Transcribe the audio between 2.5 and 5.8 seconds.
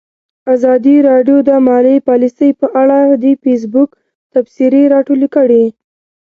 په اړه د فیسبوک تبصرې راټولې کړي.